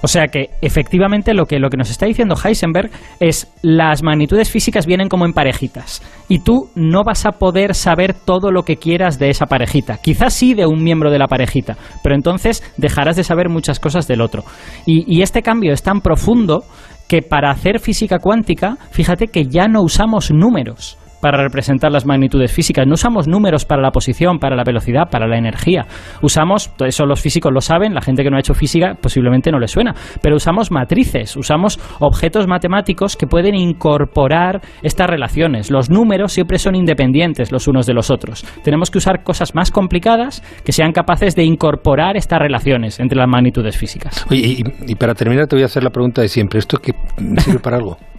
O 0.04 0.08
sea 0.08 0.28
que 0.28 0.50
efectivamente 0.62 1.34
lo 1.34 1.46
que, 1.46 1.60
lo 1.60 1.70
que 1.70 1.78
nos 1.78 1.92
está 1.92 2.08
diciendo 2.08 2.36
Heisenberg 2.36 2.90
es 3.20 3.48
las 3.62 4.02
magnitudes 4.02 4.50
físicas 4.50 4.88
vienen 4.88 5.10
como 5.10 5.26
en 5.26 5.34
parejitas 5.34 6.02
y 6.28 6.40
tú 6.40 6.70
no 6.76 7.04
vas 7.04 7.26
a 7.28 7.34
poder 7.34 7.76
saber 7.76 8.16
todo 8.16 8.52
lo 8.52 8.64
que 8.64 8.78
quieras 8.78 9.20
de 9.20 9.30
esa 9.30 9.46
parejita. 9.46 9.98
Quizás 9.98 10.34
sí 10.34 10.56
de 10.56 10.66
un 10.66 10.84
miembro 10.84 11.12
de 11.12 11.20
la 11.20 11.28
parejita, 11.28 11.78
pero 12.04 12.16
entonces 12.16 12.64
dejarás 12.78 13.16
de 13.16 13.24
saber 13.24 13.50
muchas 13.50 13.80
cosas 13.80 14.08
del 14.08 14.22
otro. 14.22 14.44
y 14.86 15.22
este 15.22 15.44
cambio 15.44 15.72
es 15.72 15.84
tan 15.84 16.02
profundo 16.02 16.64
que 17.08 17.22
para 17.22 17.52
hacer 17.52 17.80
física 17.80 18.20
cuántica, 18.20 18.78
fíjate 18.92 19.28
que 19.28 19.46
ya 19.46 19.68
no 19.68 19.82
usamos 19.82 20.32
números 20.32 20.98
para 21.22 21.42
representar 21.42 21.92
las 21.92 22.06
magnitudes 22.06 22.52
físicas. 22.52 22.86
No 22.88 22.94
usamos 22.94 23.28
números 23.28 23.66
para 23.66 23.82
la 23.82 23.92
posición, 23.92 24.40
para 24.40 24.56
la 24.56 24.64
velocidad, 24.64 25.10
para 25.10 25.28
la 25.28 25.38
energía. 25.38 25.86
Usamos, 26.22 26.72
eso 26.86 27.06
los 27.06 27.22
físicos 27.22 27.52
lo 27.54 27.62
saben, 27.62 27.94
la 27.94 28.02
gente 28.02 28.24
que 28.24 28.30
no 28.30 28.38
ha 28.38 28.40
hecho 28.40 28.54
física 28.54 28.96
posiblemente 29.00 29.52
no 29.52 29.60
le 29.60 29.68
suena, 29.68 29.94
pero 30.22 30.36
usamos 30.36 30.72
matrices, 30.72 31.36
usamos 31.38 31.80
objetos 32.00 32.48
matemáticos 32.48 33.16
que 33.16 33.28
pueden 33.28 33.56
incorporar 33.56 34.62
estas 34.82 35.10
relaciones. 35.10 35.72
Los 35.72 35.90
números 35.90 36.34
siempre 36.34 36.58
son 36.58 36.76
independientes 36.76 37.52
los 37.52 37.68
unos 37.68 37.86
de 37.86 37.94
los 37.94 38.10
otros. 38.10 38.46
Tenemos 38.64 38.90
que 38.90 38.98
usar 38.98 39.24
cosas 39.24 39.56
más 39.56 39.72
complicadas 39.72 40.42
que 40.66 40.72
sean 40.72 40.92
capaces 40.92 41.36
de 41.36 41.44
incorporar 41.44 42.18
estas 42.18 42.40
relaciones 42.40 43.00
entre 43.00 43.18
las 43.18 43.28
magnitudes 43.28 43.78
físicas. 43.78 44.26
y, 44.30 44.64
y 44.88 44.96
para 44.96 45.14
terminar 45.14 45.48
te 45.48 45.56
voy 45.56 45.64
a 45.64 45.66
hacer 45.66 45.84
la 45.84 45.90
pregunta 45.90 46.22
de 46.22 46.28
siempre. 46.28 46.60
¿Esto 46.60 46.78
que 46.78 46.94
sirve 47.38 47.60
para 47.60 47.78
algo? 47.78 47.98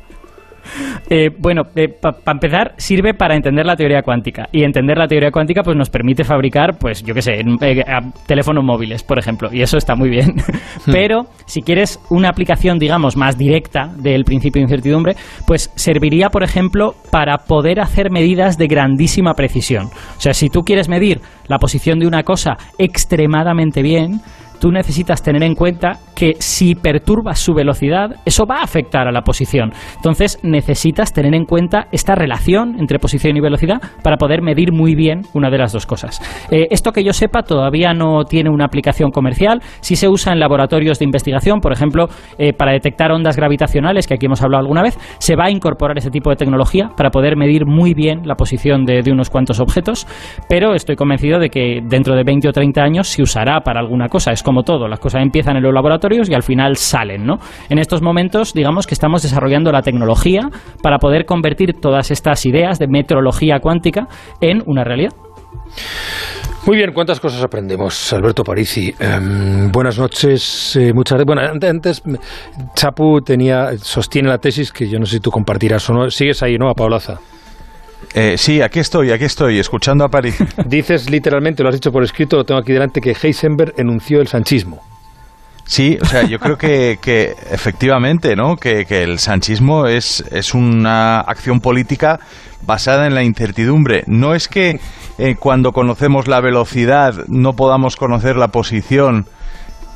Eh, 1.11 1.31
bueno, 1.39 1.63
eh, 1.77 1.89
para 1.89 2.17
empezar, 2.33 2.75
sirve 2.77 3.15
para 3.15 3.35
entender 3.35 3.67
la 3.67 3.77
teoría 3.77 4.03
cuántica. 4.03 4.49
Y 4.53 4.65
entender 4.65 4.97
la 4.97 5.07
teoría 5.07 5.31
cuántica 5.31 5.63
pues, 5.63 5.77
nos 5.77 5.91
permite 5.91 6.25
fabricar, 6.25 6.79
pues 6.79 7.03
yo 7.03 7.15
qué 7.15 7.23
sé, 7.23 7.41
eh, 7.41 7.85
teléfonos 8.27 8.65
móviles, 8.65 9.03
por 9.03 9.19
ejemplo. 9.19 9.49
Y 9.53 9.63
eso 9.63 9.77
está 9.77 9.95
muy 9.95 10.11
bien. 10.11 10.35
Hmm. 10.87 10.93
Pero 10.93 11.27
si 11.47 11.63
quieres 11.63 12.01
una 12.11 12.29
aplicación, 12.29 12.79
digamos, 12.79 13.17
más 13.17 13.39
directa 13.39 13.93
del 13.97 14.25
principio 14.25 14.59
de 14.59 14.65
incertidumbre, 14.65 15.15
pues 15.47 15.71
serviría, 15.77 16.29
por 16.29 16.43
ejemplo, 16.43 16.95
para 17.11 17.39
poder 17.39 17.79
hacer 17.79 18.11
medidas 18.11 18.59
de 18.59 18.67
grandísima 18.67 19.35
precisión. 19.35 19.87
O 19.87 20.21
sea, 20.21 20.35
si 20.35 20.49
tú 20.49 20.63
quieres 20.63 20.89
medir 20.89 21.21
la 21.47 21.59
posición 21.59 22.01
de 22.01 22.07
una 22.07 22.23
cosa 22.23 22.57
extremadamente 22.79 23.83
bien, 23.83 24.21
tú 24.61 24.71
necesitas 24.71 25.23
tener 25.23 25.43
en 25.43 25.55
cuenta 25.55 25.99
que 26.15 26.35
si 26.39 26.75
perturbas 26.75 27.39
su 27.39 27.55
velocidad, 27.55 28.17
eso 28.25 28.47
va 28.47 28.59
a 28.59 28.65
afectar 28.65 29.09
a 29.09 29.13
la 29.13 29.23
posición. 29.23 29.73
Entonces 29.97 30.39
necesitas 30.43 31.13
tener 31.13 31.35
en 31.35 31.45
cuenta 31.45 31.87
esta 31.93 32.15
relación 32.15 32.77
entre 32.79 32.99
posición 32.99 33.37
y 33.37 33.41
velocidad 33.41 33.81
para 34.03 34.17
poder 34.17 34.43
medir 34.43 34.73
muy 34.73 34.95
bien 34.95 35.23
una 35.35 35.51
de 35.51 35.59
las 35.59 35.73
dos 35.73 35.87
cosas. 35.87 36.21
Eh, 36.51 36.69
esto 36.71 36.93
que 36.93 37.05
yo 37.05 37.13
sepa 37.13 37.43
todavía 37.43 37.93
no 37.95 38.25
tiene 38.25 38.51
una 38.51 38.65
aplicación 38.67 39.11
comercial, 39.11 39.61
sí 39.81 39.97
se 39.97 40.09
usa 40.09 40.33
en 40.33 40.41
laboratorios 40.41 40.99
de 40.99 41.05
investigación, 41.05 41.61
por 41.61 41.73
ejemplo, 41.73 42.09
eh, 42.39 42.53
para 42.53 42.73
detectar 42.73 43.13
ondas 43.13 43.37
gravitacionales, 43.37 44.07
que 44.07 44.15
aquí 44.15 44.27
hemos 44.27 44.43
hablado 44.43 44.63
alguna 44.63 44.83
vez, 44.83 44.99
se 45.19 45.37
va 45.37 45.47
a 45.47 45.51
incorporar 45.51 45.97
ese 45.99 46.11
tipo 46.11 46.31
de 46.31 46.37
tecnología 46.37 46.91
para 46.97 47.11
poder 47.11 47.37
medir 47.37 47.67
muy 47.67 47.95
bien 47.95 48.23
la 48.25 48.35
posición 48.35 48.85
de, 48.85 49.03
de 49.03 49.13
unos 49.13 49.31
cuantos 49.31 49.61
objetos, 49.61 50.07
pero 50.49 50.75
estoy 50.75 50.97
convencido 50.97 51.39
de 51.39 51.49
que 51.49 51.81
dentro 51.83 52.15
de 52.15 52.25
20 52.25 52.49
o 52.49 52.53
30 52.53 52.83
años 52.83 53.09
se 53.09 53.23
usará 53.23 53.61
para 53.61 53.81
alguna 53.81 54.09
cosa. 54.09 54.33
Es 54.33 54.43
como 54.43 54.63
todo, 54.63 54.89
las 54.89 55.01
cosas 55.01 55.23
empiezan 55.23 55.57
en 55.57 55.63
los 55.63 55.73
laboratorios 55.73 56.02
y 56.11 56.35
al 56.35 56.43
final 56.43 56.77
salen, 56.77 57.25
¿no? 57.25 57.39
En 57.69 57.79
estos 57.79 58.03
momentos, 58.03 58.53
digamos 58.55 58.87
que 58.87 58.95
estamos 58.95 59.23
desarrollando 59.23 59.71
la 59.71 59.83
tecnología 59.83 60.49
para 60.83 60.99
poder 60.99 61.25
convertir 61.25 61.75
todas 61.81 62.11
estas 62.11 62.45
ideas 62.47 62.79
de 62.79 62.89
metrología 62.89 63.61
cuántica 63.61 64.09
en 64.41 64.63
una 64.67 64.85
realidad. 64.85 65.13
Muy 66.65 66.77
bien, 66.77 66.93
¿cuántas 66.93 67.19
cosas 67.19 67.43
aprendemos? 67.43 68.13
Alberto 68.13 68.45
Parisi, 68.45 68.95
em, 69.01 69.73
buenas 69.73 69.99
noches. 69.99 70.77
Eh, 70.77 70.93
muchas 70.93 71.25
Bueno, 71.25 71.43
antes, 71.43 72.03
Chapu 72.75 73.21
tenía, 73.21 73.77
sostiene 73.79 74.29
la 74.29 74.39
tesis 74.39 74.71
que 74.71 74.89
yo 74.89 75.01
no 75.01 75.07
sé 75.07 75.17
si 75.17 75.21
tú 75.21 75.31
compartirás 75.31 75.91
o 75.91 75.93
no. 75.93 76.11
Sigues 76.11 76.41
ahí, 76.43 76.57
¿no? 76.59 76.69
A 76.71 76.75
Paulaza. 76.75 77.19
Eh, 78.15 78.37
sí, 78.37 78.61
aquí 78.61 78.79
estoy, 78.79 79.11
aquí 79.11 79.25
estoy, 79.25 79.59
escuchando 79.59 80.05
a 80.05 80.09
París. 80.09 80.39
Dices 80.67 81.11
literalmente, 81.11 81.65
lo 81.65 81.69
has 81.69 81.75
dicho 81.75 81.91
por 81.91 82.05
escrito, 82.05 82.37
lo 82.37 82.45
tengo 82.45 82.61
aquí 82.61 82.73
delante, 82.73 83.01
que 83.01 83.17
Heisenberg 83.21 83.75
enunció 83.77 84.21
el 84.21 84.29
sanchismo. 84.29 84.92
Sí, 85.65 85.97
o 86.01 86.05
sea, 86.05 86.25
yo 86.25 86.39
creo 86.39 86.57
que, 86.59 87.35
efectivamente, 87.51 88.37
¿no? 88.37 88.57
Que, 88.57 88.85
el 88.89 89.19
sanchismo 89.19 89.87
es, 89.87 90.25
es 90.31 90.55
una 90.55 91.21
acción 91.21 91.61
política 91.61 92.19
basada 92.67 93.07
en 93.07 93.15
la 93.15 93.23
incertidumbre. 93.23 94.05
No 94.07 94.35
es 94.35 94.49
que 94.49 94.81
eh, 95.19 95.37
cuando 95.39 95.73
conocemos 95.73 96.29
la 96.29 96.41
velocidad 96.41 97.15
no 97.29 97.55
podamos 97.55 97.97
conocer 97.97 98.37
la 98.37 98.49
posición 98.49 99.27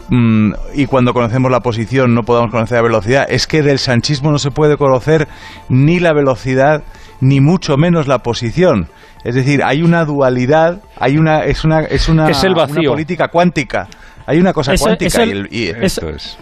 mm, 0.08 0.52
y 0.74 0.86
cuando 0.86 1.12
conocemos 1.12 1.50
la 1.50 1.60
posición 1.60 2.14
no 2.14 2.22
podamos 2.22 2.50
conocer 2.50 2.78
la 2.78 2.82
velocidad. 2.82 3.26
Es 3.28 3.46
que 3.46 3.62
del 3.62 3.78
sanchismo 3.78 4.30
no 4.30 4.38
se 4.38 4.50
puede 4.50 4.76
conocer 4.76 5.28
ni 5.68 6.00
la 6.00 6.12
velocidad 6.12 6.82
ni 7.20 7.40
mucho 7.40 7.76
menos 7.76 8.08
la 8.08 8.18
posición. 8.18 8.88
Es 9.24 9.34
decir, 9.34 9.62
hay 9.64 9.82
una 9.82 10.04
dualidad, 10.04 10.80
hay 10.98 11.18
una 11.18 11.44
es 11.44 11.64
una 11.64 11.80
es 11.80 12.08
una, 12.08 12.28
es 12.28 12.44
el 12.44 12.54
vacío. 12.54 12.90
política 12.90 13.28
cuántica. 13.28 13.88
Hay 14.26 14.38
una 14.38 14.52
cosa 14.52 14.74
cuántica 14.78 15.24
y, 15.24 15.68
esto 15.68 16.10
es. 16.10 16.38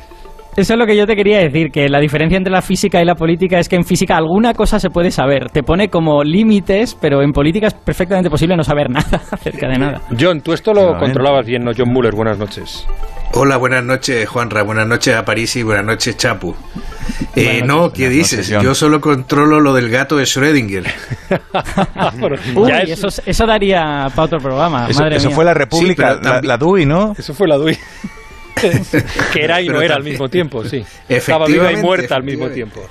Eso 0.57 0.75
es 0.75 0.79
lo 0.79 0.87
que 0.87 0.97
yo 0.97 1.05
te 1.05 1.17
quería 1.17 1.39
decir, 1.39 1.73
que 1.73 1.89
la 1.89 1.99
diferencia 1.99 2.39
entre 2.39 2.53
la 2.53 2.63
física 2.63 3.03
y 3.03 3.05
la 3.05 3.17
política 3.17 3.59
es 3.59 3.69
que 3.69 3.75
en 3.75 3.85
física 3.85 4.17
alguna 4.17 4.55
cosa 4.55 4.79
se 4.79 4.89
puede 4.89 5.11
saber. 5.11 5.51
Te 5.51 5.65
pone 5.65 5.89
como 5.89 6.23
límites, 6.23 6.97
pero 7.01 7.23
en 7.23 7.33
política 7.33 7.67
es 7.67 7.75
perfectamente 7.75 8.31
posible 8.31 8.57
no 8.57 8.63
saber 8.63 8.89
nada 8.91 9.21
acerca 9.33 9.69
de 9.69 9.79
nada. 9.79 10.03
John, 10.19 10.41
tú 10.43 10.53
esto 10.53 10.73
lo 10.73 10.97
controlabas 10.97 11.45
bien, 11.45 11.65
¿no? 11.65 11.73
John 11.77 11.93
Muller, 11.93 12.15
buenas 12.15 12.39
noches. 12.39 12.87
Hola, 13.37 13.57
buenas 13.57 13.83
noches, 13.83 14.29
Juanra. 14.29 14.63
Buenas 14.63 14.87
noches 14.87 15.17
a 15.17 15.25
París 15.25 15.57
y 15.57 15.65
buenas 15.65 15.85
noches, 15.85 16.17
Chapu. 16.17 16.55
Eh, 17.35 17.63
no, 17.65 17.93
¿qué 17.93 18.09
dices? 18.09 18.49
Yo 18.49 18.77
solo 18.77 19.01
controlo 19.01 19.59
lo 19.59 19.75
del 19.75 19.91
gato 19.91 20.17
de 20.17 20.23
Schrödinger. 20.23 20.85
Uy, 22.55 22.73
eso, 22.87 23.09
eso, 23.27 23.45
daría 23.45 24.07
para 24.15 24.23
otro 24.23 24.39
programa. 24.39 24.87
Eso, 24.89 25.01
madre 25.01 25.17
eso 25.17 25.33
fue 25.33 25.45
la 25.45 25.53
República, 25.53 26.21
la, 26.45 26.57
DUI, 26.57 26.87
¿no? 26.87 27.17
Eso 27.19 27.35
fue 27.35 27.49
la 27.49 27.57
DUI. 27.57 27.77
que 29.33 29.45
era 29.45 29.61
y 29.61 29.69
no 29.69 29.83
era 29.83 29.97
al 29.97 30.05
mismo 30.05 30.29
tiempo, 30.29 30.65
sí. 30.65 30.85
Estaba 31.09 31.47
viva 31.47 31.73
y 31.73 31.77
muerta 31.77 32.15
al 32.15 32.23
mismo 32.23 32.49
tiempo. 32.51 32.87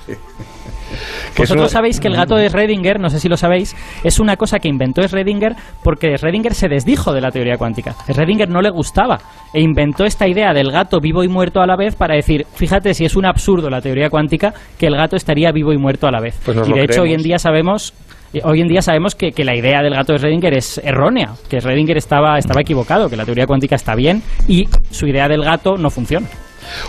Vosotros 1.36 1.70
sabéis 1.70 2.00
que 2.00 2.08
el 2.08 2.16
gato 2.16 2.36
de 2.36 2.50
Schrödinger, 2.50 2.98
no 2.98 3.10
sé 3.10 3.18
si 3.18 3.28
lo 3.28 3.36
sabéis, 3.36 3.74
es 4.02 4.20
una 4.20 4.36
cosa 4.36 4.58
que 4.58 4.68
inventó 4.68 5.02
Schrödinger 5.02 5.56
porque 5.82 6.14
Schrödinger 6.14 6.52
se 6.52 6.68
desdijo 6.68 7.12
de 7.12 7.20
la 7.20 7.30
teoría 7.30 7.56
cuántica. 7.56 7.94
Schrödinger 8.08 8.48
no 8.48 8.60
le 8.60 8.70
gustaba 8.70 9.18
e 9.52 9.60
inventó 9.60 10.04
esta 10.04 10.28
idea 10.28 10.52
del 10.52 10.70
gato 10.70 11.00
vivo 11.00 11.24
y 11.24 11.28
muerto 11.28 11.60
a 11.60 11.66
la 11.66 11.76
vez 11.76 11.96
para 11.96 12.14
decir, 12.14 12.46
fíjate 12.54 12.94
si 12.94 13.04
es 13.04 13.16
un 13.16 13.26
absurdo 13.26 13.70
la 13.70 13.80
teoría 13.80 14.10
cuántica 14.10 14.52
que 14.78 14.86
el 14.86 14.96
gato 14.96 15.16
estaría 15.16 15.50
vivo 15.52 15.72
y 15.72 15.78
muerto 15.78 16.06
a 16.06 16.10
la 16.10 16.20
vez. 16.20 16.38
Pues 16.44 16.56
y 16.68 16.72
de 16.72 16.84
hecho 16.84 17.02
hoy 17.02 17.14
en 17.14 17.22
día 17.22 17.38
sabemos 17.38 17.94
hoy 18.42 18.60
en 18.60 18.68
día 18.68 18.82
sabemos 18.82 19.14
que, 19.14 19.30
que, 19.30 19.44
la 19.44 19.54
idea 19.54 19.80
del 19.80 19.94
gato 19.94 20.12
de 20.12 20.18
Schrödinger 20.18 20.56
es 20.56 20.78
errónea, 20.78 21.34
que 21.48 21.58
Schrödinger 21.58 21.96
estaba, 21.96 22.38
estaba 22.38 22.62
equivocado, 22.62 23.08
que 23.08 23.16
la 23.16 23.24
teoría 23.24 23.46
cuántica 23.46 23.76
está 23.76 23.94
bien 23.94 24.22
y 24.48 24.68
su 24.90 25.06
idea 25.06 25.28
del 25.28 25.44
gato 25.44 25.76
no 25.76 25.90
funciona. 25.90 26.26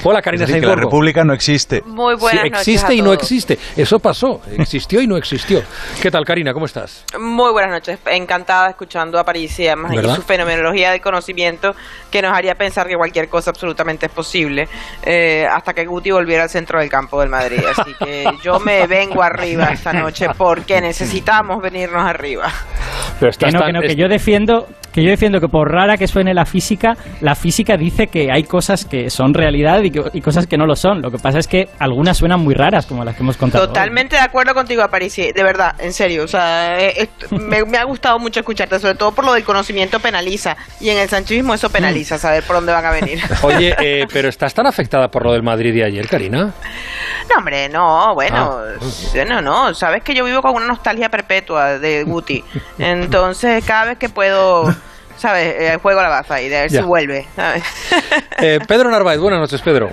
Hola, 0.04 0.22
Karina 0.22 0.46
es 0.46 0.62
La 0.62 0.76
República 0.76 1.24
no 1.24 1.34
existe. 1.34 1.82
Muy 1.86 2.16
buenas 2.16 2.44
sí, 2.64 2.74
existe 2.74 2.96
y 2.96 3.02
no 3.02 3.14
existe. 3.14 3.58
Eso 3.76 4.00
pasó. 4.00 4.42
Existió 4.58 5.02
y 5.02 5.08
no 5.08 5.18
existió. 5.18 5.62
¿Qué 6.02 6.12
tal, 6.12 6.26
Karina? 6.26 6.54
¿Cómo 6.54 6.66
estás? 6.66 7.06
Muy 7.20 7.52
buenas 7.52 7.72
noches. 7.72 8.00
Encantada 8.06 8.70
escuchando 8.70 9.20
a 9.20 9.24
París 9.24 9.60
y 9.60 9.68
además 9.68 10.16
su 10.16 10.22
fenomenología 10.22 10.92
de 10.92 11.00
conocimiento 11.00 11.76
que 12.12 12.22
nos 12.22 12.36
haría 12.36 12.56
pensar 12.56 12.88
que 12.88 12.96
cualquier 12.96 13.30
cosa 13.30 13.52
absolutamente 13.52 14.08
es 14.08 14.12
posible 14.12 14.68
eh, 15.04 15.46
hasta 15.50 15.74
que 15.74 15.86
Guti 15.86 16.12
volviera 16.12 16.44
al 16.44 16.50
centro 16.50 16.80
del 16.80 16.90
campo 16.90 17.20
del 17.20 17.30
Madrid. 17.30 17.62
Así 17.66 17.94
que 18.00 18.26
yo 18.44 18.60
me 18.60 18.88
vengo 18.88 19.22
arriba 19.22 19.66
esta 19.66 19.94
noche 19.94 20.28
porque 20.38 20.82
necesitamos 20.82 21.62
venirnos 21.62 22.04
arriba. 22.04 22.52
Pero 23.20 23.32
que 23.32 23.52
no, 23.52 23.66
que, 23.66 23.74
no, 23.74 23.82
que 23.82 23.96
yo 23.96 24.08
defiendo 24.08 24.68
que 24.96 25.04
yo 25.04 25.10
defiendo 25.10 25.42
que 25.42 25.50
por 25.50 25.70
rara 25.70 25.98
que 25.98 26.08
suene 26.08 26.34
la 26.34 26.46
física, 26.46 26.96
la 27.20 27.36
física 27.36 27.76
dice 27.76 28.08
que 28.08 28.32
hay 28.32 28.44
cosas 28.44 28.86
que 28.86 29.10
son 29.10 29.34
realidad 29.34 29.82
y, 29.84 30.22
cosas 30.22 30.48
que 30.48 30.58
no 30.58 30.66
lo 30.66 30.78
son. 30.78 31.02
Lo 31.02 31.12
que 31.12 31.18
pasa 31.18 31.38
es 31.38 31.50
que 31.50 31.68
algunas 31.80 32.18
suenan 32.18 32.40
muy 32.40 32.56
raras, 32.56 32.86
como 32.86 33.04
las 33.04 33.14
que 33.14 33.22
hemos 33.22 33.36
contado. 33.36 33.68
Totalmente 33.68 34.16
de 34.16 34.22
acuerdo 34.22 34.54
contigo, 34.54 34.82
Aparici, 34.82 35.34
de 35.34 35.44
verdad, 35.44 35.76
en 35.80 35.92
serio. 35.92 36.24
O 36.24 36.30
sea, 36.30 36.80
eh, 36.80 37.10
me, 37.32 37.78
ha 37.78 37.84
gustado 37.84 38.20
mucho 38.20 38.40
escucharte, 38.40 38.80
sobre 38.80 38.96
todo 38.96 39.12
por 39.12 39.26
lo 39.26 39.34
del 39.34 39.44
conocimiento 39.44 40.00
penaliza. 40.00 40.56
Y 40.80 40.88
en 40.88 40.98
el 40.98 41.10
sanchismo 41.10 41.54
eso 41.54 41.70
penaliza, 41.70 42.18
saber 42.18 42.44
por 42.44 42.56
dónde 42.56 42.72
van 42.72 42.86
a 42.86 42.92
venir. 42.92 43.20
Oye, 43.42 43.76
eh, 43.78 44.06
pero 44.14 44.30
¿estás 44.30 44.54
tan 44.54 44.66
afectada 44.66 45.10
por 45.10 45.26
lo 45.26 45.34
del 45.34 45.44
Madrid 45.44 45.74
de 45.74 45.84
ayer, 45.84 46.08
Karina? 46.08 46.54
No, 47.30 47.36
hombre, 47.38 47.68
no, 47.68 48.14
bueno, 48.14 48.62
ah. 48.62 49.26
no, 49.28 49.42
no. 49.42 49.74
Sabes 49.74 50.04
que 50.04 50.16
yo 50.16 50.24
vivo 50.24 50.42
con 50.42 50.56
una 50.56 50.68
nostalgia 50.68 51.10
perpetua 51.10 51.80
de 51.80 52.04
Guti. 52.06 52.46
Entonces, 52.80 53.62
cada 53.66 53.88
vez 53.88 53.98
que 53.98 54.08
puedo 54.08 54.74
¿sabes? 55.18 55.56
El 55.60 55.78
juego 55.78 56.02
la 56.02 56.10
baza 56.10 56.42
y 56.42 56.50
de 56.50 56.62
ver 56.62 56.70
si 56.70 56.80
vuelve, 56.80 57.28
eh, 58.40 58.60
Pedro 58.68 58.90
Narváez, 58.90 59.20
buenas 59.20 59.40
noches, 59.40 59.62
Pedro. 59.62 59.90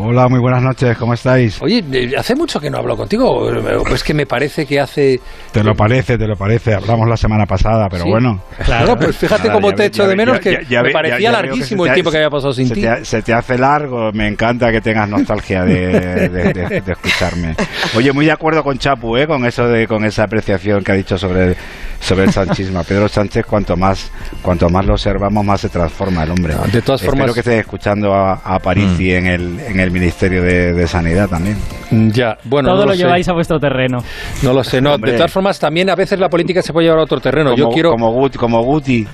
Hola, 0.00 0.28
muy 0.28 0.38
buenas 0.38 0.62
noches, 0.62 0.96
¿cómo 0.96 1.12
estáis? 1.12 1.60
Oye, 1.60 1.82
eh, 1.90 2.12
hace 2.16 2.36
mucho 2.36 2.60
que 2.60 2.70
no 2.70 2.78
hablo 2.78 2.96
contigo, 2.96 3.50
es 3.92 4.04
que 4.04 4.14
me 4.14 4.26
parece 4.26 4.64
que 4.64 4.78
hace... 4.78 5.20
Te 5.50 5.64
lo 5.64 5.74
parece, 5.74 6.16
te 6.16 6.28
lo 6.28 6.36
parece, 6.36 6.72
hablamos 6.72 7.08
la 7.08 7.16
semana 7.16 7.46
pasada, 7.46 7.88
pero 7.90 8.04
bueno. 8.04 8.40
Claro, 8.64 8.96
pues 8.96 9.16
fíjate 9.16 9.50
cómo 9.50 9.72
te 9.72 9.86
echo 9.86 10.06
de 10.06 10.14
menos 10.14 10.38
que 10.38 10.60
me 10.70 10.92
parecía 10.92 11.32
larguísimo 11.32 11.84
el 11.84 11.94
tiempo 11.94 12.12
que 12.12 12.18
había 12.18 12.30
pasado 12.30 12.52
sin 12.52 12.70
ti. 12.70 12.80
Te, 12.80 13.04
se 13.04 13.22
te 13.22 13.34
hace 13.34 13.58
largo, 13.58 14.12
me 14.12 14.28
encanta 14.28 14.70
que 14.70 14.80
tengas 14.80 15.08
nostalgia 15.08 15.64
de, 15.64 16.80
escucharme. 16.86 17.56
Oye, 17.96 18.12
muy 18.12 18.26
de 18.26 18.32
acuerdo 18.32 18.62
con 18.62 18.78
Chapu, 18.78 19.16
¿eh? 19.16 19.26
con 19.26 19.44
eso 19.46 19.66
de, 19.66 19.88
con 19.88 20.04
esa 20.04 20.22
apreciación 20.22 20.84
que 20.84 20.92
ha 20.92 20.94
dicho 20.94 21.18
sobre 21.18 21.56
sobre 22.00 22.24
el 22.24 22.32
sanchismo. 22.32 22.82
Pedro 22.84 23.08
Sánchez, 23.08 23.44
cuanto 23.46 23.76
más, 23.76 24.10
cuanto 24.42 24.68
más 24.68 24.86
lo 24.86 24.94
observamos, 24.94 25.44
más 25.44 25.60
se 25.60 25.68
transforma 25.68 26.24
el 26.24 26.30
hombre. 26.30 26.54
De 26.72 26.82
todas 26.82 27.02
formas, 27.02 27.20
Espero 27.20 27.34
que 27.34 27.40
estés 27.40 27.60
escuchando 27.60 28.14
a, 28.14 28.34
a 28.34 28.58
Parisi 28.58 29.10
mm. 29.10 29.16
en, 29.16 29.26
el, 29.26 29.60
en 29.60 29.80
el 29.80 29.87
Ministerio 29.90 30.42
de, 30.42 30.86
Sanidad 30.86 31.28
también. 31.28 31.56
Mm, 31.90 32.10
ya, 32.10 32.36
bueno. 32.44 32.70
Todo 32.70 32.86
lo, 32.86 32.94
lleváis 32.94 33.28
a 33.28 33.32
vuestro 33.32 33.58
terreno. 33.58 33.98
No 34.42 34.52
lo 34.52 34.64
sé, 34.64 34.80
no. 34.80 34.96
de 34.96 35.12
todas 35.12 35.32
formas, 35.32 35.58
también 35.58 35.90
a 35.90 35.94
veces 35.94 36.18
la 36.18 36.28
política 36.28 36.62
se 36.62 36.72
puede 36.72 36.86
llevar 36.86 37.00
a 37.00 37.02
otro 37.02 37.20
terreno. 37.20 37.50
Como, 37.50 37.56
Yo 37.56 37.68
quiero. 37.68 37.90
Como 37.90 38.12
Guti. 38.12 38.38
Como 38.38 38.62
Guti. 38.62 39.06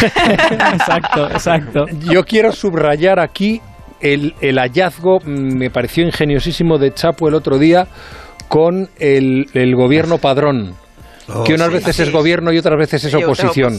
exacto, 0.72 1.30
exacto. 1.30 1.86
Yo 2.10 2.24
quiero 2.24 2.52
subrayar 2.52 3.20
aquí 3.20 3.60
el, 4.00 4.34
el 4.40 4.58
hallazgo, 4.58 5.20
mm, 5.20 5.56
me 5.56 5.70
pareció 5.70 6.04
ingeniosísimo 6.04 6.78
de 6.78 6.92
Chapo 6.92 7.28
el 7.28 7.34
otro 7.34 7.58
día 7.58 7.86
con 8.48 8.88
el, 8.98 9.46
el 9.54 9.74
gobierno 9.74 10.18
padrón 10.18 10.74
que 11.44 11.54
unas 11.54 11.70
veces 11.70 11.98
es 12.00 12.12
gobierno 12.12 12.52
y 12.52 12.58
otras 12.58 12.78
veces 12.78 13.04
es 13.04 13.14
oposición. 13.14 13.74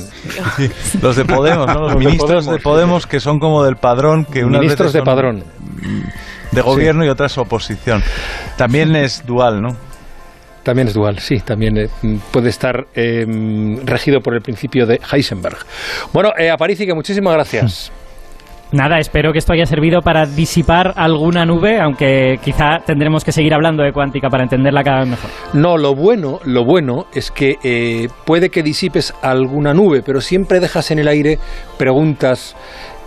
Los 1.01 1.15
de 1.15 1.25
Podemos, 1.25 1.67
¿no? 1.67 1.81
Los 1.81 1.95
ministros 1.97 2.45
de 2.47 2.57
Podemos 2.57 3.05
que 3.05 3.19
son 3.19 3.39
como 3.39 3.63
del 3.63 3.75
padrón, 3.75 4.25
que 4.25 4.43
unas 4.43 4.61
ministros 4.61 4.93
de 4.93 5.03
padrón. 5.03 5.43
De 6.51 6.61
gobierno 6.61 7.05
y 7.05 7.09
otras 7.09 7.37
oposición. 7.37 8.03
También 8.57 8.95
es 8.95 9.25
dual, 9.25 9.61
¿no? 9.61 9.75
También 10.63 10.87
es 10.87 10.95
dual, 10.95 11.19
sí, 11.19 11.41
también 11.41 11.77
eh, 11.77 11.87
puede 12.31 12.49
estar 12.49 12.87
em, 12.95 13.85
regido 13.85 14.19
por 14.19 14.33
el 14.33 14.41
principio 14.41 14.87
de 14.87 14.99
Heisenberg. 15.11 15.57
Bueno, 16.11 16.31
eh, 16.35 16.49
Aparici, 16.49 16.87
que 16.87 16.95
muchísimas 16.95 17.35
gracias. 17.35 17.91
Nada, 18.71 18.97
espero 18.97 19.31
que 19.31 19.37
esto 19.37 19.53
haya 19.53 19.67
servido 19.67 20.01
para 20.01 20.25
disipar 20.25 20.93
alguna 20.95 21.45
nube, 21.45 21.79
aunque 21.79 22.39
quizá 22.43 22.79
tendremos 22.83 23.23
que 23.23 23.31
seguir 23.31 23.53
hablando 23.53 23.83
de 23.83 23.93
cuántica 23.93 24.27
para 24.27 24.43
entenderla 24.43 24.83
cada 24.83 25.01
vez 25.01 25.09
mejor. 25.09 25.29
No, 25.53 25.77
lo 25.77 25.93
bueno, 25.93 26.39
lo 26.45 26.65
bueno 26.65 27.05
es 27.13 27.29
que 27.29 27.57
eh, 27.63 28.09
puede 28.25 28.49
que 28.49 28.63
disipes 28.63 29.13
alguna 29.21 29.73
nube, 29.73 30.01
pero 30.03 30.19
siempre 30.19 30.59
dejas 30.59 30.89
en 30.89 30.99
el 30.99 31.07
aire 31.07 31.37
preguntas 31.77 32.55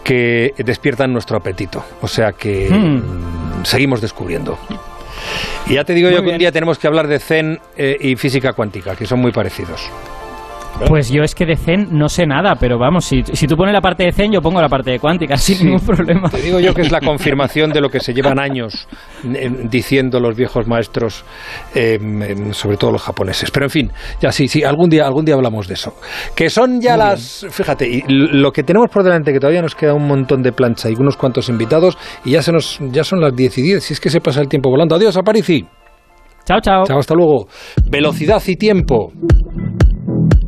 que 0.08 0.54
despiertan 0.64 1.12
nuestro 1.12 1.36
apetito. 1.36 1.84
O 2.00 2.08
sea 2.08 2.32
que 2.32 2.70
hmm. 2.70 3.62
seguimos 3.62 4.00
descubriendo. 4.00 4.58
Y 5.66 5.74
ya 5.74 5.84
te 5.84 5.92
digo 5.92 6.08
yo 6.08 6.22
que 6.22 6.30
un 6.30 6.38
día 6.38 6.50
tenemos 6.50 6.78
que 6.78 6.86
hablar 6.86 7.06
de 7.08 7.18
Zen 7.18 7.58
eh, 7.76 7.94
y 8.00 8.16
física 8.16 8.54
cuántica, 8.54 8.96
que 8.96 9.04
son 9.04 9.20
muy 9.20 9.32
parecidos. 9.32 9.90
Pues 10.86 11.10
yo 11.10 11.22
es 11.22 11.34
que 11.34 11.44
de 11.44 11.56
Zen 11.56 11.88
no 11.90 12.08
sé 12.08 12.26
nada, 12.26 12.54
pero 12.54 12.78
vamos, 12.78 13.04
si, 13.04 13.22
si 13.22 13.46
tú 13.46 13.56
pones 13.56 13.72
la 13.72 13.80
parte 13.80 14.04
de 14.04 14.12
Zen, 14.12 14.32
yo 14.32 14.40
pongo 14.40 14.60
la 14.60 14.68
parte 14.68 14.92
de 14.92 14.98
cuántica, 14.98 15.36
sin 15.38 15.66
ningún 15.66 15.80
problema. 15.80 16.30
Te 16.30 16.40
digo 16.40 16.60
yo 16.60 16.72
que 16.72 16.82
es 16.82 16.92
la 16.92 17.00
confirmación 17.00 17.70
de 17.70 17.80
lo 17.80 17.88
que 17.88 18.00
se 18.00 18.14
llevan 18.14 18.38
años 18.38 18.88
diciendo 19.22 20.20
los 20.20 20.36
viejos 20.36 20.66
maestros, 20.66 21.24
em, 21.74 22.52
sobre 22.52 22.76
todo 22.76 22.92
los 22.92 23.02
japoneses. 23.02 23.50
Pero 23.50 23.66
en 23.66 23.70
fin, 23.70 23.92
ya 24.20 24.30
sí, 24.30 24.48
sí, 24.48 24.62
algún 24.62 24.88
día, 24.88 25.06
algún 25.06 25.24
día 25.24 25.34
hablamos 25.34 25.66
de 25.66 25.74
eso. 25.74 25.94
Que 26.34 26.48
son 26.48 26.80
ya 26.80 26.96
las, 26.96 27.46
fíjate, 27.50 27.88
y 27.88 28.02
lo 28.08 28.52
que 28.52 28.62
tenemos 28.62 28.88
por 28.88 29.02
delante, 29.02 29.32
que 29.32 29.40
todavía 29.40 29.62
nos 29.62 29.74
queda 29.74 29.94
un 29.94 30.06
montón 30.06 30.42
de 30.42 30.52
plancha 30.52 30.88
y 30.88 30.94
unos 30.94 31.16
cuantos 31.16 31.48
invitados, 31.48 31.98
y 32.24 32.32
ya 32.32 32.42
se 32.42 32.52
nos, 32.52 32.78
ya 32.92 33.04
son 33.04 33.20
las 33.20 33.34
10 33.34 33.58
y 33.58 33.62
10, 33.62 33.84
si 33.84 33.94
es 33.94 34.00
que 34.00 34.10
se 34.10 34.20
pasa 34.20 34.40
el 34.40 34.48
tiempo 34.48 34.70
volando. 34.70 34.94
Adiós, 34.94 35.16
Aparici. 35.16 35.66
Chao, 36.44 36.60
chao. 36.60 36.84
Chao, 36.86 36.98
hasta 36.98 37.14
luego. 37.14 37.46
Velocidad 37.90 38.42
y 38.46 38.56
tiempo. 38.56 39.12